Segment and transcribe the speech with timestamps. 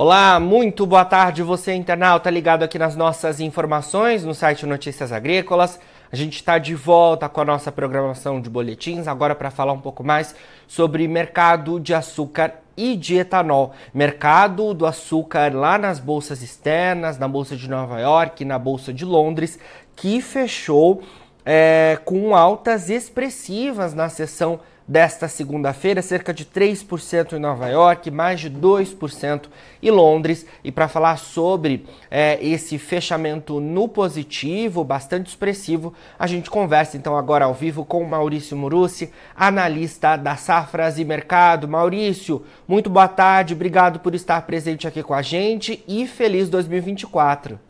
[0.00, 5.80] Olá, muito boa tarde, você internauta ligado aqui nas nossas informações no site Notícias Agrícolas.
[6.12, 9.80] A gente está de volta com a nossa programação de boletins, agora para falar um
[9.80, 10.36] pouco mais
[10.68, 13.72] sobre mercado de açúcar e de etanol.
[13.92, 19.04] Mercado do açúcar lá nas bolsas externas, na Bolsa de Nova York, na Bolsa de
[19.04, 19.58] Londres,
[19.96, 21.02] que fechou
[21.44, 28.40] é, com altas expressivas na sessão desta segunda-feira, cerca de 3% em Nova York, mais
[28.40, 29.44] de 2%
[29.82, 30.46] em Londres.
[30.64, 37.18] E para falar sobre é, esse fechamento no positivo, bastante expressivo, a gente conversa então
[37.18, 41.68] agora ao vivo com Maurício Murucci, analista da Safras e Mercado.
[41.68, 47.60] Maurício, muito boa tarde, obrigado por estar presente aqui com a gente e feliz 2024.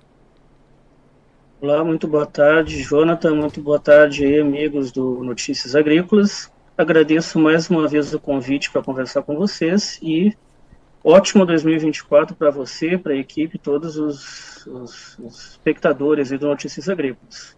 [1.60, 6.48] Olá, muito boa tarde, Jonathan, muito boa tarde amigos do Notícias Agrícolas.
[6.78, 10.32] Agradeço mais uma vez o convite para conversar com vocês e
[11.02, 17.56] ótimo 2024 para você, para a equipe, todos os, os, os espectadores do Notícias Agrícolas.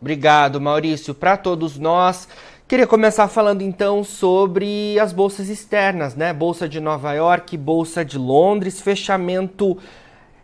[0.00, 1.14] Obrigado, Maurício.
[1.14, 2.26] Para todos nós,
[2.66, 6.32] queria começar falando então sobre as bolsas externas, né?
[6.32, 9.76] Bolsa de Nova York, Bolsa de Londres, fechamento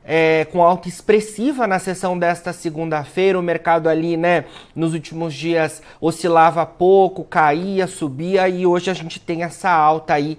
[0.06, 3.38] é, com alta expressiva na sessão desta segunda-feira.
[3.38, 9.18] O mercado ali, né, nos últimos dias oscilava pouco, caía, subia e hoje a gente
[9.18, 10.38] tem essa alta aí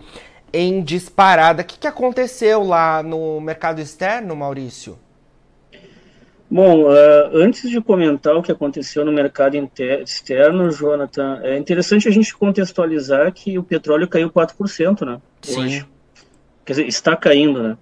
[0.53, 1.61] em disparada.
[1.61, 4.97] O que, que aconteceu lá no mercado externo, Maurício?
[6.49, 12.11] Bom, uh, antes de comentar o que aconteceu no mercado externo, Jonathan, é interessante a
[12.11, 15.19] gente contextualizar que o petróleo caiu 4%, né?
[15.41, 15.59] Sim.
[15.59, 15.85] Hoje.
[16.63, 17.77] Quer dizer, está caindo, né?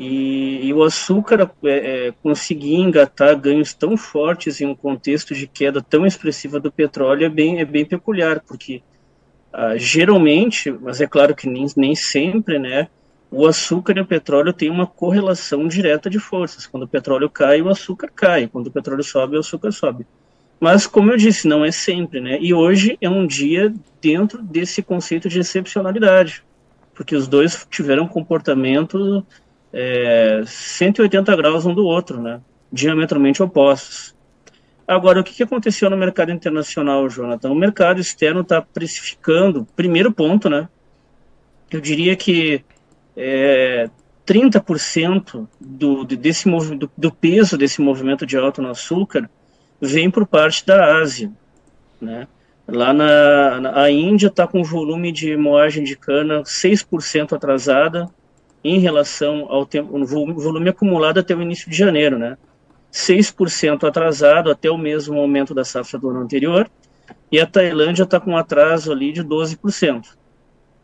[0.00, 5.48] E, e o açúcar é, é, conseguir engatar ganhos tão fortes em um contexto de
[5.48, 8.80] queda tão expressiva do petróleo é bem, é bem peculiar, porque
[9.52, 12.86] ah, geralmente, mas é claro que nem, nem sempre, né,
[13.28, 16.64] o açúcar e o petróleo têm uma correlação direta de forças.
[16.64, 18.46] Quando o petróleo cai, o açúcar cai.
[18.46, 20.06] Quando o petróleo sobe, o açúcar sobe.
[20.60, 22.38] Mas, como eu disse, não é sempre, né?
[22.40, 26.44] E hoje é um dia dentro desse conceito de excepcionalidade,
[26.94, 29.26] porque os dois tiveram comportamento
[29.72, 32.40] é, 180 graus um do outro, né?
[32.72, 34.14] diametralmente opostos.
[34.86, 37.50] Agora, o que aconteceu no mercado internacional, Jonathan?
[37.50, 40.68] O mercado externo está precificando, primeiro ponto, né?
[41.70, 42.64] Eu diria que
[43.14, 43.90] é,
[44.26, 49.28] 30% do, desse do, do peso desse movimento de alto no açúcar
[49.80, 51.30] vem por parte da Ásia,
[52.00, 52.26] né?
[52.66, 58.08] Lá na, na a Índia está com volume de moagem de cana 6% atrasada,
[58.68, 62.36] em relação ao tempo, volume acumulado até o início de janeiro, né?
[62.92, 66.70] 6% atrasado até o mesmo momento da safra do ano anterior,
[67.30, 70.06] e a Tailândia está com um atraso ali de 12%.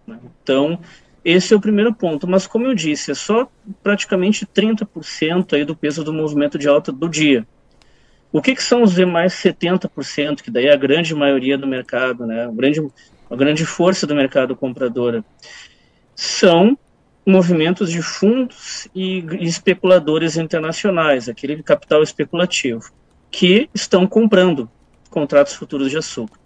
[0.06, 0.18] Né?
[0.42, 0.78] Então,
[1.24, 3.48] esse é o primeiro ponto, mas como eu disse, é só
[3.82, 7.46] praticamente 30% aí do peso do movimento de alta do dia.
[8.30, 12.26] O que, que são os demais 70%, que daí é a grande maioria do mercado,
[12.26, 12.44] né?
[12.44, 12.80] a, grande,
[13.30, 15.24] a grande força do mercado compradora?
[16.14, 16.76] São
[17.26, 22.90] movimentos de fundos e especuladores internacionais, aquele capital especulativo,
[23.30, 24.70] que estão comprando
[25.10, 26.38] contratos futuros de açúcar.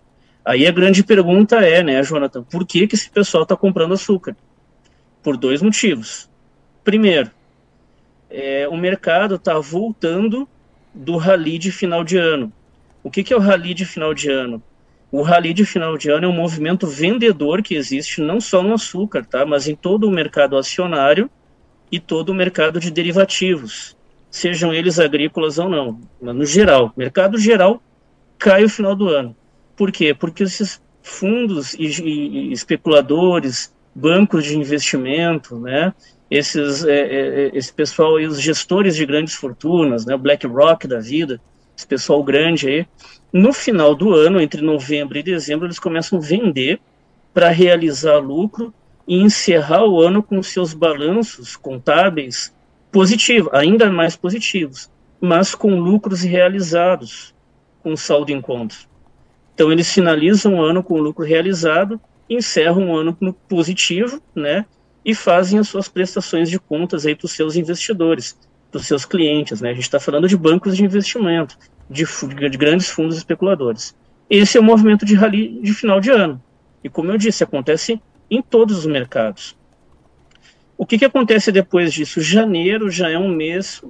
[0.45, 4.37] Aí a grande pergunta é, né, Jonathan, por que, que esse pessoal está comprando açúcar?
[5.23, 6.31] Por dois motivos.
[6.85, 7.31] Primeiro,
[8.31, 10.49] é, o mercado está voltando
[10.95, 12.53] do rally de final de ano.
[13.03, 14.63] O que, que é o rally de final de ano?
[15.11, 18.75] O rally de final de ano é um movimento vendedor que existe não só no
[18.75, 21.31] açúcar, tá, mas em todo o mercado acionário
[21.91, 23.97] e todo o mercado de derivativos,
[24.31, 27.83] sejam eles agrícolas ou não, mas no geral, mercado geral
[28.39, 29.35] cai o final do ano.
[29.75, 30.13] Por quê?
[30.13, 35.95] Porque esses fundos e, e especuladores, bancos de investimento, né,
[36.31, 41.01] esses, é, é, é esse pessoal e os gestores de grandes fortunas, né, BlackRock da
[41.01, 41.41] vida,
[41.77, 42.87] esse pessoal grande aí,
[43.33, 46.81] no final do ano, entre novembro e dezembro, eles começam a vender
[47.35, 48.73] para realizar lucro
[49.07, 52.55] e encerrar o ano com seus balanços contábeis
[52.91, 54.91] positivos, ainda mais positivos,
[55.21, 57.35] mas com lucros realizados,
[57.83, 58.75] com saldo em conta.
[59.55, 62.01] Então eles finalizam o ano com lucro realizado,
[62.31, 63.17] encerram o ano
[63.49, 64.65] positivo, né,
[65.05, 68.39] e fazem as suas prestações de contas aí para os seus investidores,
[68.71, 69.71] para os seus clientes, né.
[69.71, 72.05] A gente está falando de bancos de investimento, de,
[72.51, 73.95] de grandes fundos especuladores.
[74.29, 76.43] Esse é o movimento de rally de final de ano.
[76.83, 78.01] E como eu disse, acontece
[78.31, 79.57] em todos os mercados.
[80.77, 82.21] O que, que acontece depois disso?
[82.21, 83.83] Janeiro já é um mês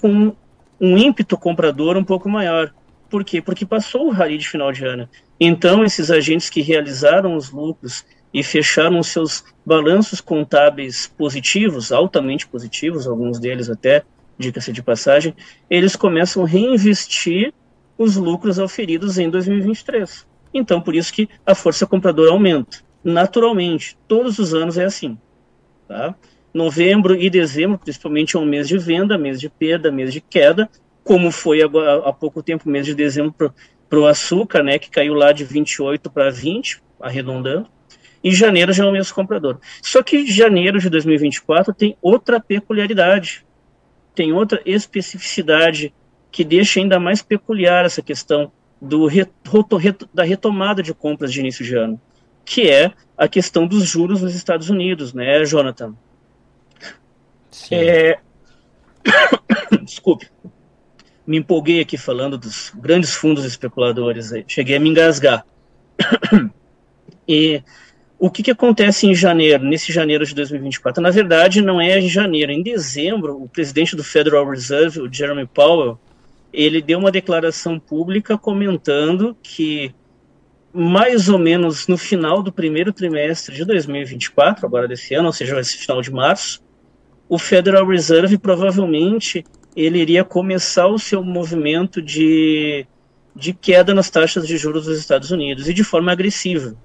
[0.00, 0.34] com
[0.80, 2.72] um ímpeto comprador um pouco maior.
[3.08, 3.42] Por quê?
[3.42, 5.08] Porque passou o rally de final de ano.
[5.38, 13.06] Então, esses agentes que realizaram os lucros e fecharam seus balanços contábeis positivos, altamente positivos,
[13.06, 14.04] alguns deles até,
[14.40, 15.34] dica-se de passagem,
[15.68, 17.52] eles começam a reinvestir
[17.96, 20.26] os lucros auferidos em 2023.
[20.52, 22.78] Então, por isso que a força compradora aumenta.
[23.04, 25.16] Naturalmente, todos os anos é assim.
[25.86, 26.14] Tá?
[26.52, 30.68] Novembro e dezembro, principalmente, é um mês de venda, mês de perda, mês de queda,
[31.04, 33.34] como foi agora, há pouco tempo, mês de dezembro
[33.88, 37.68] para o açúcar, né, que caiu lá de 28 para 20, arredondando.
[38.22, 39.58] E janeiro já é o mês comprador.
[39.82, 43.44] Só que janeiro de 2024 tem outra peculiaridade,
[44.14, 45.92] tem outra especificidade
[46.30, 49.08] que deixa ainda mais peculiar essa questão do
[50.12, 52.00] da retomada de compras de início de ano,
[52.44, 55.94] que é a questão dos juros nos Estados Unidos, né, Jonathan?
[57.50, 57.74] Sim.
[57.74, 58.18] É...
[59.82, 60.28] Desculpe,
[61.26, 65.44] me empolguei aqui falando dos grandes fundos especuladores, cheguei a me engasgar.
[67.28, 67.62] e
[68.20, 71.02] o que, que acontece em janeiro, nesse janeiro de 2024?
[71.02, 75.46] Na verdade, não é em janeiro, em dezembro, o presidente do Federal Reserve, o Jeremy
[75.46, 75.98] Powell,
[76.52, 79.94] ele deu uma declaração pública comentando que
[80.70, 85.58] mais ou menos no final do primeiro trimestre de 2024, agora desse ano, ou seja,
[85.58, 86.62] esse final de março,
[87.26, 89.42] o Federal Reserve provavelmente
[89.74, 92.86] ele iria começar o seu movimento de,
[93.34, 96.76] de queda nas taxas de juros dos Estados Unidos e de forma agressiva.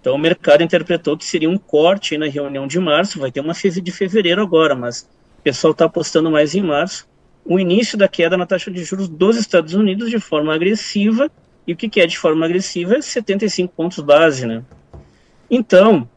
[0.00, 3.52] Então o mercado interpretou que seria um corte na reunião de março, vai ter uma
[3.52, 5.08] de fevereiro agora, mas
[5.38, 7.10] o pessoal está apostando mais em março
[7.44, 11.30] o início da queda na taxa de juros dos Estados Unidos de forma agressiva.
[11.66, 12.96] E o que, é de forma agressiva?
[12.96, 14.62] É 75 pontos base, né?
[15.50, 16.08] Então,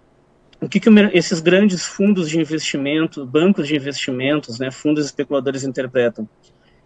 [0.61, 6.27] o que, que esses grandes fundos de investimento, bancos de investimentos, né, fundos especuladores interpretam?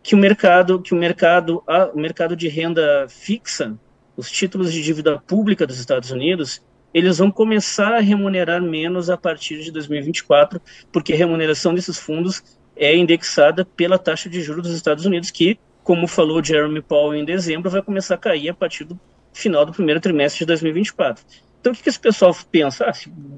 [0.02, 3.78] Que o mercado, que o mercado, o mercado de renda fixa,
[4.16, 6.62] os títulos de dívida pública dos Estados Unidos,
[6.94, 10.62] eles vão começar a remunerar menos a partir de 2024,
[10.92, 12.44] porque a remuneração desses fundos
[12.76, 17.26] é indexada pela taxa de juros dos Estados Unidos, que, como falou Jeremy Powell em
[17.26, 19.00] dezembro, vai começar a cair a partir do
[19.34, 21.24] final do primeiro trimestre de 2024.
[21.60, 22.86] Então, o que, esse pessoal pensa?
[22.86, 22.94] Ah,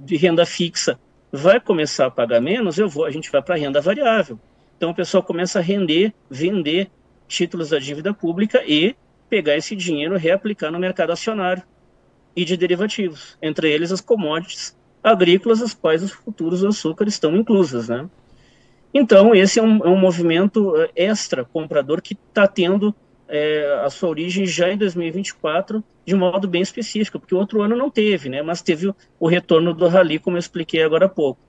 [0.06, 1.00] de renda fixa
[1.32, 4.40] vai começar a pagar menos, eu vou, a gente vai para renda variável.
[4.78, 6.90] Então, o pessoal começa a render, vender
[7.28, 8.96] títulos da dívida pública e
[9.30, 11.64] pegar esse dinheiro e reaplicar no mercado acionário
[12.36, 17.36] e de derivativos, entre eles as commodities agrícolas, as quais os futuros do açúcar estão
[17.36, 18.10] inclusas, né?
[18.94, 22.94] Então, esse é um, é um movimento eh, extra comprador que está tendo
[23.30, 27.76] é, a sua origem já em 2024 de modo bem específico, porque o outro ano
[27.76, 28.42] não teve, né?
[28.42, 31.40] mas teve o, retorno do rally, como eu expliquei agora há pouco.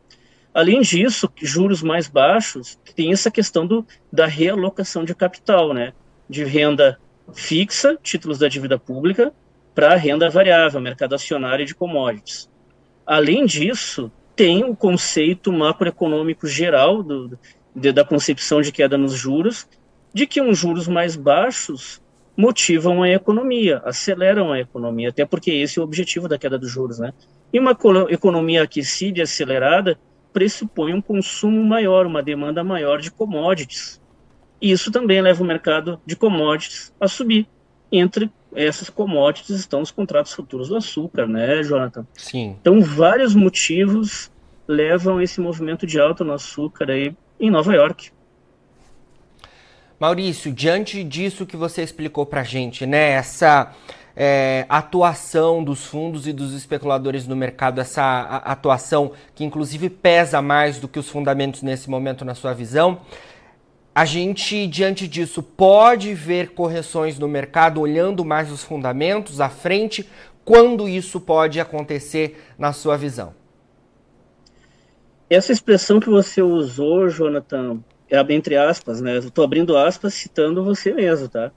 [0.52, 5.94] Além disso, juros mais baixos, tem essa questão do, da realocação de capital, né?
[6.28, 7.00] de renda
[7.32, 9.32] fixa, títulos da dívida pública,
[9.74, 12.48] para renda variável, mercado acionário de commodities.
[13.06, 17.38] Além disso, tem o conceito macroeconômico geral do,
[17.74, 19.68] de, da concepção de queda nos juros,
[20.12, 22.00] de que uns juros mais baixos
[22.36, 26.70] motivam a economia, aceleram a economia, até porque esse é o objetivo da queda dos
[26.70, 27.12] juros, né?
[27.52, 27.76] E uma
[28.08, 29.98] economia aquecida e acelerada
[30.32, 34.00] pressupõe um consumo maior, uma demanda maior de commodities.
[34.60, 37.46] E isso também leva o mercado de commodities a subir.
[37.92, 42.06] Entre essas commodities estão os contratos futuros do açúcar, né, Jonathan?
[42.14, 42.56] Sim.
[42.60, 44.30] Então, vários motivos
[44.66, 48.10] levam esse movimento de alta no açúcar aí em Nova York.
[49.98, 53.74] Maurício, diante disso que você explicou para gente, né, essa
[54.16, 60.78] é, atuação dos fundos e dos especuladores no mercado, essa atuação que inclusive pesa mais
[60.78, 63.00] do que os fundamentos nesse momento na sua visão,
[63.94, 70.08] a gente, diante disso, pode ver correções no mercado olhando mais os fundamentos à frente?
[70.44, 73.34] Quando isso pode acontecer na sua visão?
[75.28, 79.18] Essa expressão que você usou, Jonathan, é entre aspas, né?
[79.18, 81.52] Estou abrindo aspas citando você mesmo, tá?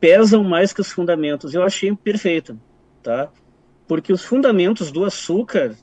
[0.00, 1.54] Pesam mais que os fundamentos.
[1.54, 2.58] Eu achei perfeito,
[3.02, 3.30] tá?
[3.86, 5.76] Porque os fundamentos do açúcar,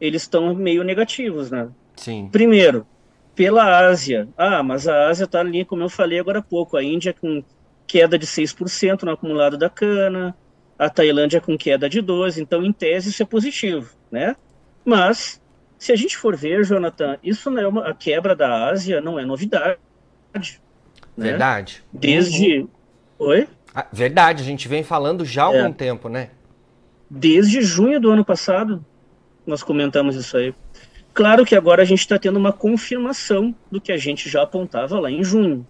[0.00, 1.68] eles estão meio negativos, né?
[1.96, 2.28] Sim.
[2.30, 2.86] Primeiro,
[3.34, 4.28] pela Ásia.
[4.36, 7.42] Ah, mas a Ásia está ali, como eu falei agora há pouco, a Índia com
[7.86, 10.34] queda de 6% no acumulado da cana,
[10.78, 14.36] a Tailândia com queda de 12%, então em tese isso é positivo, né?
[14.84, 15.40] Mas
[15.78, 19.18] se a gente for ver, Jonathan, isso não é uma, a quebra da Ásia não
[19.18, 19.78] é novidade.
[20.34, 21.30] Né?
[21.30, 21.84] Verdade.
[21.92, 22.60] Desde.
[22.60, 22.68] Uhum.
[23.18, 23.48] Oi?
[23.74, 25.72] Ah, verdade, a gente vem falando já há algum é.
[25.72, 26.30] tempo, né?
[27.08, 28.84] Desde junho do ano passado,
[29.46, 30.54] nós comentamos isso aí.
[31.14, 34.98] Claro que agora a gente está tendo uma confirmação do que a gente já apontava
[34.98, 35.64] lá em junho.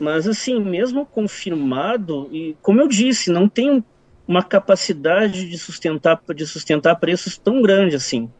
[0.00, 3.84] Mas, assim, mesmo confirmado, e como eu disse, não tem
[4.26, 8.30] uma capacidade de sustentar, de sustentar preços tão grande assim.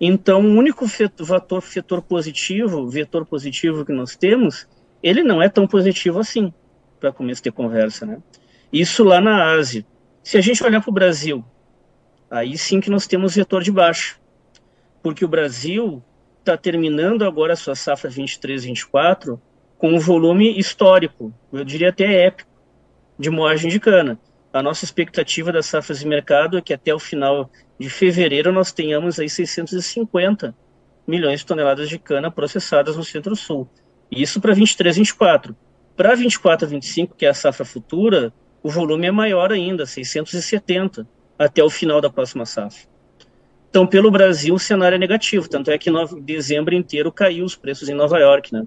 [0.00, 4.66] Então, o único vetor, vetor positivo, vetor positivo que nós temos,
[5.02, 6.52] ele não é tão positivo assim,
[6.98, 8.18] para começo de conversa, né?
[8.72, 9.84] Isso lá na Ásia.
[10.22, 11.44] Se a gente olhar para o Brasil,
[12.30, 14.19] aí sim que nós temos vetor de baixo,
[15.02, 16.02] porque o Brasil
[16.38, 19.38] está terminando agora a sua safra 23-24
[19.78, 22.50] com um volume histórico, eu diria até épico,
[23.18, 24.18] de moagem de cana.
[24.52, 28.72] A nossa expectativa das safras de mercado é que até o final de fevereiro nós
[28.72, 30.54] tenhamos aí 650
[31.06, 33.68] milhões de toneladas de cana processadas no Centro-Sul.
[34.10, 35.56] Isso para 23, 24.
[35.96, 41.06] Para 24 a 25, que é a safra futura, o volume é maior ainda, 670
[41.38, 42.86] até o final da próxima safra.
[43.70, 47.54] Então, pelo Brasil, o cenário é negativo, tanto é que em dezembro inteiro caiu os
[47.54, 48.66] preços em Nova York, né?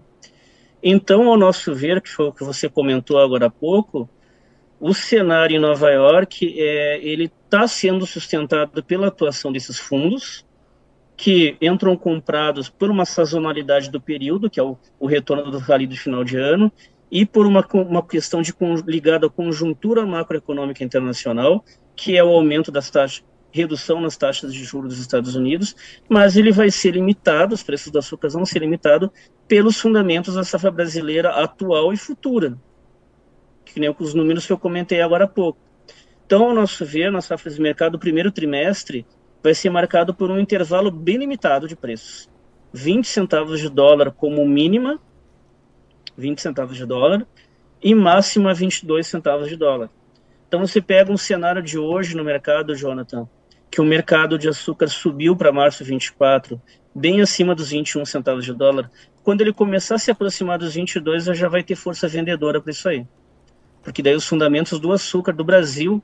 [0.81, 4.09] Então, ao nosso ver, que foi o que você comentou agora há pouco,
[4.79, 10.45] o cenário em Nova York é, ele está sendo sustentado pela atuação desses fundos
[11.15, 15.87] que entram comprados por uma sazonalidade do período, que é o, o retorno do rally
[15.87, 16.71] do final de ano,
[17.11, 18.53] e por uma, uma questão de
[18.87, 21.63] ligada à conjuntura macroeconômica internacional,
[21.95, 25.73] que é o aumento das taxas, redução nas taxas de juros dos Estados Unidos,
[26.09, 29.09] mas ele vai ser limitado, os preços do açúcar vão ser limitados
[29.47, 32.57] pelos fundamentos da safra brasileira atual e futura
[33.73, 35.59] que nem os números que eu comentei agora há pouco.
[36.25, 39.05] Então, ao nosso ver, na safra de mercado, o primeiro trimestre
[39.41, 42.29] vai ser marcado por um intervalo bem limitado de preços.
[42.71, 44.99] 20 centavos de dólar como mínima,
[46.17, 47.27] 20 centavos de dólar,
[47.81, 49.89] e máxima 22 centavos de dólar.
[50.47, 53.27] Então você pega um cenário de hoje no mercado, Jonathan,
[53.73, 56.61] que o mercado de açúcar subiu para março 24,
[56.93, 58.89] bem acima dos 21 centavos de dólar.
[59.23, 62.87] Quando ele começar a se aproximar dos 22, já vai ter força vendedora para isso
[62.87, 63.05] aí
[63.83, 66.01] porque daí os fundamentos do açúcar do Brasil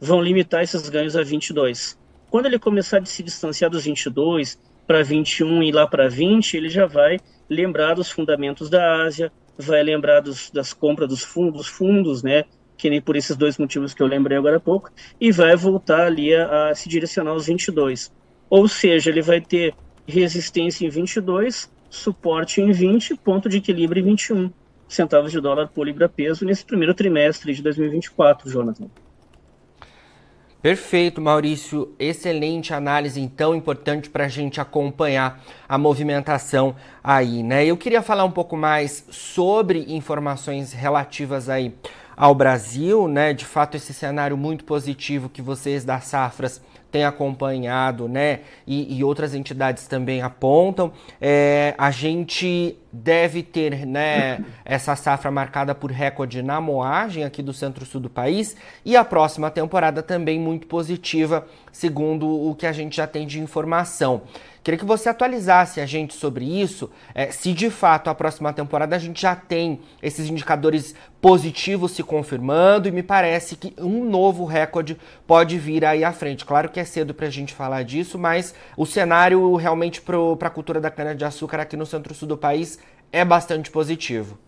[0.00, 1.98] vão limitar esses ganhos a 22.
[2.30, 6.68] Quando ele começar a se distanciar dos 22 para 21 e lá para 20, ele
[6.68, 7.18] já vai
[7.50, 12.44] lembrar dos fundamentos da Ásia, vai lembrar dos, das compras dos fundos, fundos, né?
[12.76, 14.90] Que nem por esses dois motivos que eu lembrei agora há pouco,
[15.20, 18.12] e vai voltar ali a, a se direcionar aos 22.
[18.48, 19.74] Ou seja, ele vai ter
[20.06, 24.50] resistência em 22, suporte em 20, ponto de equilíbrio em 21
[24.88, 28.88] centavos de dólar por libra-peso nesse primeiro trimestre de 2024, Jonathan.
[30.62, 31.94] Perfeito, Maurício.
[31.98, 37.64] Excelente análise, então, importante para a gente acompanhar a movimentação aí, né?
[37.64, 41.72] Eu queria falar um pouco mais sobre informações relativas aí
[42.16, 43.32] ao Brasil, né?
[43.32, 49.04] De fato, esse cenário muito positivo que vocês das safras tem acompanhado, né, e, e
[49.04, 56.42] outras entidades também apontam, é, a gente deve ter, né, essa safra marcada por recorde
[56.42, 62.26] na moagem aqui do centro-sul do país e a próxima temporada também muito positiva, segundo
[62.28, 64.22] o que a gente já tem de informação.
[64.66, 68.96] Queria que você atualizasse a gente sobre isso, é, se de fato a próxima temporada
[68.96, 74.44] a gente já tem esses indicadores positivos se confirmando e me parece que um novo
[74.44, 76.44] recorde pode vir aí à frente.
[76.44, 80.16] Claro que é cedo para a gente falar disso, mas o cenário realmente para
[80.48, 82.76] a cultura da cana-de-açúcar aqui no centro-sul do país
[83.12, 84.38] é bastante positivo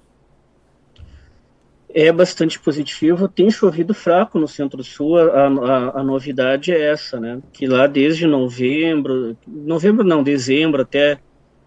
[1.88, 3.28] é bastante positivo.
[3.28, 5.18] Tem chovido fraco no Centro-Sul.
[5.18, 7.40] A, a, a, novidade é essa, né?
[7.52, 11.18] Que lá desde novembro, novembro não, dezembro até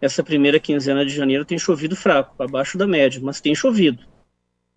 [0.02, 4.04] essa primeira quinzena de janeiro tem chovido fraco, abaixo da média, mas tem chovido.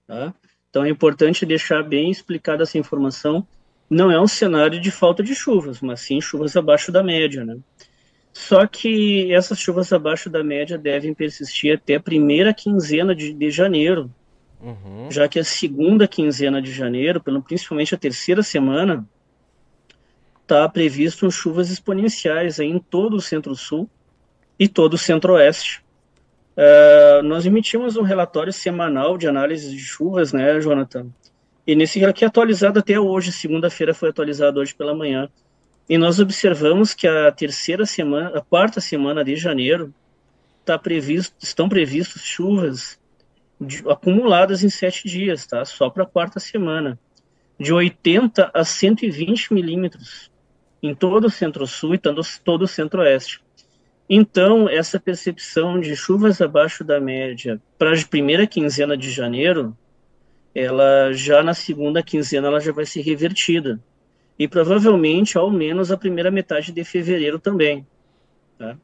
[0.06, 0.35] Tá?
[0.68, 3.47] Então é importante deixar bem explicada essa informação.
[3.88, 7.56] Não é um cenário de falta de chuvas, mas sim chuvas abaixo da média, né?
[8.34, 13.50] Só que essas chuvas abaixo da média devem persistir até a primeira quinzena de, de
[13.50, 14.10] janeiro,
[14.64, 15.10] Uhum.
[15.10, 19.06] Já que a segunda quinzena de janeiro, principalmente a terceira semana,
[20.40, 23.88] está previsto chuvas exponenciais em todo o centro-sul
[24.58, 25.84] e todo o centro-oeste.
[26.56, 31.08] Uh, nós emitimos um relatório semanal de análise de chuvas, né, Jonathan?
[31.66, 35.28] E nesse aqui atualizado até hoje, segunda-feira foi atualizado hoje pela manhã.
[35.88, 39.92] E nós observamos que a terceira semana, a quarta semana de janeiro,
[40.64, 42.98] tá previsto, estão previstos chuvas
[43.60, 45.64] de, acumuladas em sete dias, tá?
[45.64, 46.98] Só para a quarta semana.
[47.58, 50.30] De 80 a 120 milímetros
[50.82, 52.20] em todo o centro-sul e todo
[52.62, 53.40] o centro-oeste.
[54.08, 59.76] Então, essa percepção de chuvas abaixo da média para a primeira quinzena de janeiro,
[60.54, 63.80] ela já na segunda quinzena ela já vai ser revertida.
[64.38, 67.86] E provavelmente, ao menos, a primeira metade de fevereiro também.
[68.58, 68.76] Tá?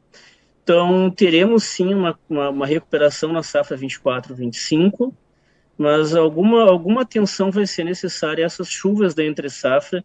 [0.63, 5.13] Então, teremos sim uma, uma, uma recuperação na safra 24-25,
[5.77, 10.05] mas alguma, alguma atenção vai ser necessária a essas chuvas da entre-safra,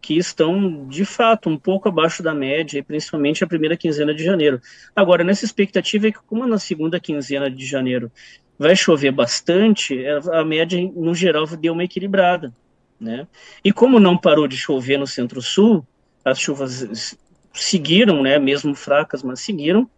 [0.00, 4.60] que estão, de fato, um pouco abaixo da média, principalmente a primeira quinzena de janeiro.
[4.94, 8.10] Agora, nessa expectativa é que, como na segunda quinzena de janeiro
[8.58, 9.98] vai chover bastante,
[10.32, 12.54] a média, no geral, deu uma equilibrada.
[12.98, 13.26] Né?
[13.62, 15.86] E como não parou de chover no centro-sul,
[16.24, 17.16] as chuvas
[17.52, 19.88] seguiram, né, mesmo fracas, mas seguiram,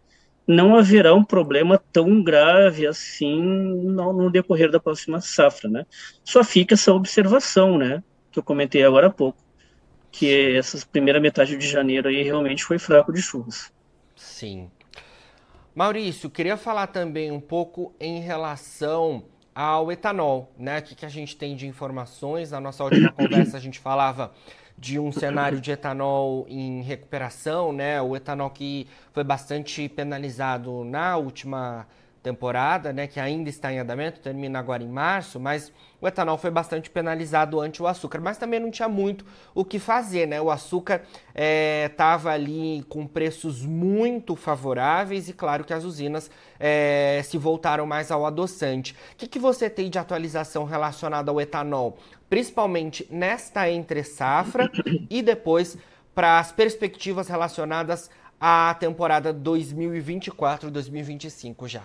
[0.45, 5.85] não haverá um problema tão grave assim no, no, decorrer da próxima safra, né?
[6.23, 9.37] Só fica essa observação, né, que eu comentei agora há pouco,
[10.11, 13.71] que essa primeira metade de janeiro aí realmente foi fraco de chuvas.
[14.15, 14.69] Sim.
[15.75, 19.23] Maurício, queria falar também um pouco em relação
[19.59, 20.79] ao etanol, né?
[20.79, 22.51] O que, que a gente tem de informações?
[22.51, 24.31] Na nossa última conversa a gente falava
[24.77, 28.01] de um cenário de etanol em recuperação, né?
[28.01, 31.85] O etanol que foi bastante penalizado na última
[32.29, 36.51] temporada, né, que ainda está em andamento, termina agora em março, mas o etanol foi
[36.51, 40.39] bastante penalizado ante o açúcar, mas também não tinha muito o que fazer, né?
[40.39, 41.01] O açúcar
[41.85, 47.87] estava é, ali com preços muito favoráveis e claro que as usinas é, se voltaram
[47.87, 48.93] mais ao adoçante.
[49.13, 51.97] O que, que você tem de atualização relacionada ao etanol,
[52.29, 54.69] principalmente nesta entre safra
[55.09, 55.77] e depois
[56.13, 61.81] para as perspectivas relacionadas à temporada 2024-2025 já?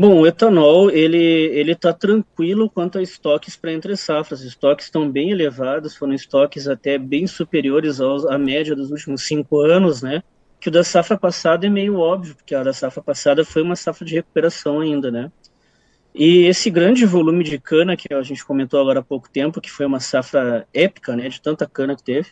[0.00, 4.38] Bom, o etanol ele ele está tranquilo quanto a estoques para entre safras.
[4.38, 9.26] Os estoques estão bem elevados, foram estoques até bem superiores aos, à média dos últimos
[9.26, 10.22] cinco anos, né?
[10.60, 13.74] Que o da safra passada é meio óbvio, porque a da safra passada foi uma
[13.74, 15.32] safra de recuperação ainda, né?
[16.14, 19.68] E esse grande volume de cana que a gente comentou agora há pouco tempo, que
[19.68, 21.28] foi uma safra épica, né?
[21.28, 22.28] De tanta cana que teve,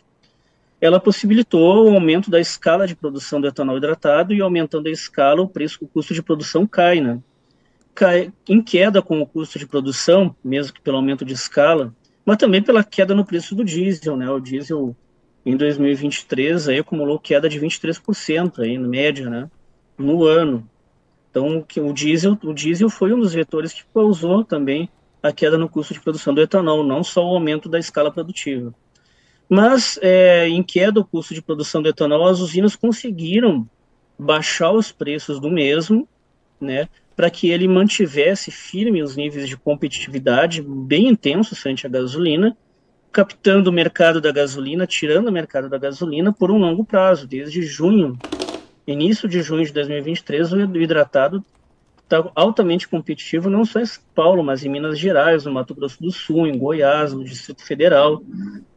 [0.79, 5.41] ela possibilitou o aumento da escala de produção do etanol hidratado e aumentando a escala,
[5.41, 7.19] o preço, o custo de produção cai, né?
[8.47, 11.93] Em queda com o custo de produção, mesmo que pelo aumento de escala,
[12.25, 14.29] mas também pela queda no preço do diesel, né?
[14.29, 14.95] O diesel
[15.45, 19.49] em 2023 aí acumulou queda de 23% aí na média, né?
[19.97, 20.69] No ano.
[21.31, 24.89] Então, o diesel, o diesel foi um dos vetores que causou também
[25.21, 28.73] a queda no custo de produção do etanol, não só o aumento da escala produtiva.
[29.49, 33.67] Mas, é, em queda o custo de produção do etanol, as usinas conseguiram
[34.19, 36.07] baixar os preços do mesmo,
[36.59, 42.55] né, para que ele mantivesse firme os níveis de competitividade bem intensos frente à gasolina,
[43.11, 47.63] captando o mercado da gasolina, tirando o mercado da gasolina por um longo prazo, desde
[47.63, 48.17] junho,
[48.85, 51.43] início de junho de 2023, o hidratado
[52.03, 56.01] está altamente competitivo não só em São Paulo, mas em Minas Gerais, no Mato Grosso
[56.01, 58.21] do Sul, em Goiás, no Distrito Federal,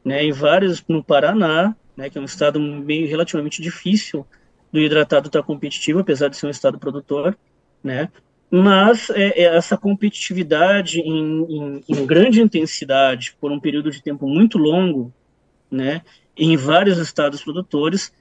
[0.04, 4.26] né, em vários no Paraná, né, que é um estado meio relativamente difícil
[4.72, 7.36] do hidratado estar tá competitivo, apesar de ser um estado produtor,
[7.82, 8.08] né?
[8.50, 14.26] mas é, é, essa competitividade em, em, em, grande intensidade por um período de tempo
[14.26, 15.12] muito longo,
[15.70, 16.02] né,
[16.36, 18.12] em vários estados produtores,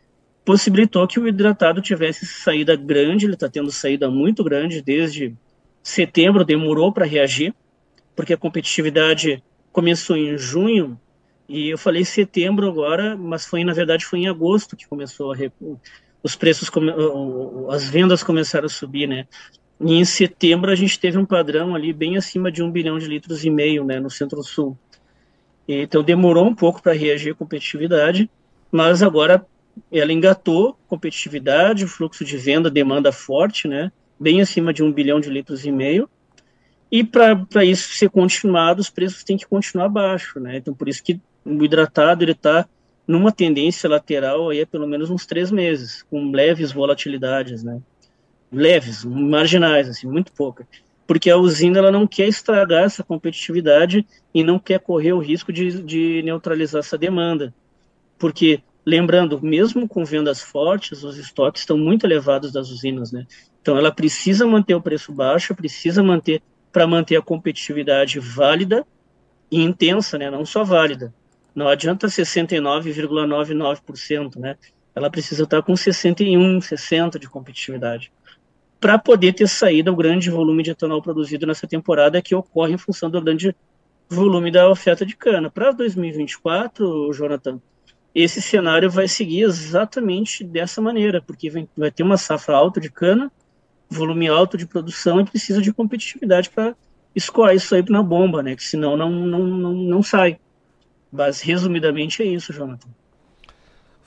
[0.45, 5.35] possibilitou que o hidratado tivesse saída grande, ele está tendo saída muito grande desde
[5.81, 7.53] setembro, demorou para reagir,
[8.15, 10.99] porque a competitividade começou em junho,
[11.47, 15.35] e eu falei setembro agora, mas foi na verdade foi em agosto que começou a
[16.21, 16.69] os preços,
[17.71, 19.27] as vendas começaram a subir, né?
[19.79, 23.07] E em setembro a gente teve um padrão ali bem acima de um bilhão de
[23.07, 24.77] litros e meio, né, no Centro-Sul.
[25.65, 28.29] Então demorou um pouco para reagir a competitividade,
[28.69, 29.45] mas agora
[29.91, 35.29] ela engatou competitividade, fluxo de venda, demanda forte, né, bem acima de um bilhão de
[35.29, 36.09] litros e meio.
[36.91, 40.57] E para isso ser continuado, os preços têm que continuar baixo, né?
[40.57, 42.67] Então por isso que o hidratado ele está
[43.09, 47.81] numa tendência lateral aí há pelo menos uns três meses, com leves volatilidades, né?
[48.51, 50.67] leves, marginais, assim, muito pouca.
[51.07, 55.51] Porque a usina ela não quer estragar essa competitividade e não quer correr o risco
[55.51, 57.51] de, de neutralizar essa demanda.
[58.19, 63.25] Porque, lembrando, mesmo com vendas fortes, os estoques estão muito elevados das usinas, né?
[63.59, 68.85] Então ela precisa manter o preço baixo, precisa manter para manter a competitividade válida
[69.51, 70.29] e intensa, né?
[70.29, 71.11] Não só válida.
[71.53, 74.55] Não adianta 69,99%, né?
[74.95, 78.13] Ela precisa estar com 61, 60 de competitividade
[78.79, 82.77] para poder ter saído o grande volume de etanol produzido nessa temporada que ocorre em
[82.77, 83.53] função do grande
[84.09, 85.49] volume da oferta de cana.
[85.49, 87.59] Para 2024, Jonathan,
[88.15, 93.31] esse cenário vai seguir exatamente dessa maneira, porque vai ter uma safra alta de cana,
[93.89, 96.75] volume alto de produção e precisa de competitividade para
[97.15, 98.55] escoar isso aí na bomba, né?
[98.55, 100.39] Que senão não, não, não, não sai.
[101.11, 102.89] Mas resumidamente é isso, Jonathan.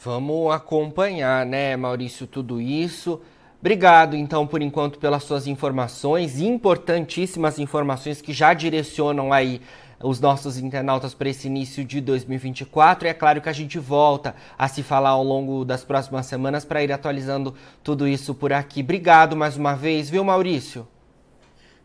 [0.04, 3.20] Vamos acompanhar, né, Maurício, tudo isso.
[3.60, 9.60] Obrigado, então, por enquanto, pelas suas informações, importantíssimas informações que já direcionam aí
[10.02, 13.06] os nossos internautas para esse início de 2024.
[13.06, 16.64] E é claro que a gente volta a se falar ao longo das próximas semanas
[16.64, 18.80] para ir atualizando tudo isso por aqui.
[18.80, 20.86] Obrigado mais uma vez, viu, Maurício?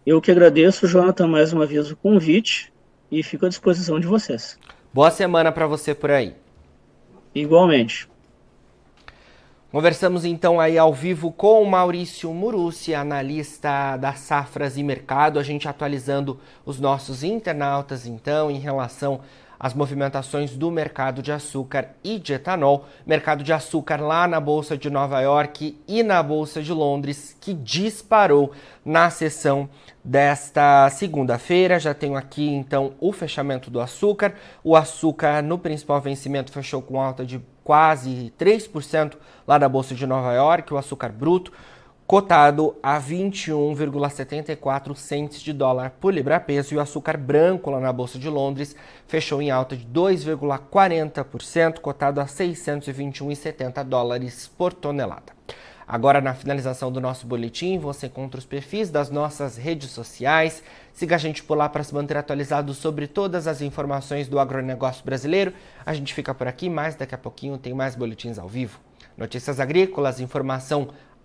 [0.06, 2.74] Eu que agradeço, Jonathan, mais uma vez o convite
[3.12, 4.58] e fico à disposição de vocês.
[4.98, 6.36] Boa semana para você por aí.
[7.36, 8.10] Igualmente.
[9.72, 15.44] Conversamos então aí ao vivo com o Maurício Murucci, analista da Safras e Mercado, a
[15.44, 19.22] gente atualizando os nossos internautas então em relação
[19.60, 22.86] às movimentações do mercado de açúcar e de etanol.
[23.06, 27.54] Mercado de açúcar lá na Bolsa de Nova York e na Bolsa de Londres, que
[27.54, 28.52] disparou
[28.86, 29.70] na sessão
[30.04, 31.80] desta segunda-feira.
[31.80, 34.34] Já tenho aqui então o fechamento do açúcar.
[34.64, 39.16] O açúcar no principal vencimento fechou com alta de quase 3%
[39.46, 41.52] lá na Bolsa de Nova York, o açúcar bruto,
[42.08, 48.18] cotado a 21,74 centes de dólar por libra-peso, e o açúcar branco lá na Bolsa
[48.18, 48.74] de Londres
[49.06, 55.36] fechou em alta de 2,40%, cotado a 621,70 dólares por tonelada.
[55.86, 60.64] Agora, na finalização do nosso boletim, você encontra os perfis das nossas redes sociais.
[60.94, 65.04] Siga a gente por lá para se manter atualizado sobre todas as informações do agronegócio
[65.04, 65.54] brasileiro.
[65.86, 68.80] A gente fica por aqui, mas daqui a pouquinho tem mais boletins ao vivo.
[69.18, 70.90] Notícias agrícolas, informação